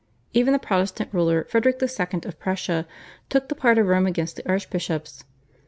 [0.33, 2.21] Even the Protestant ruler Frederick II.
[2.25, 2.87] of Prussia
[3.29, 5.25] took the part of Rome against the archbishops.